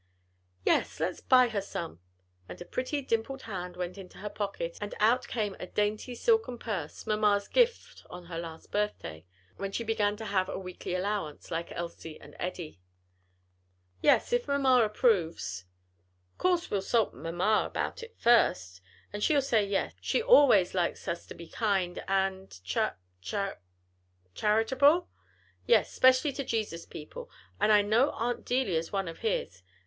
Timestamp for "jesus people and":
26.43-27.71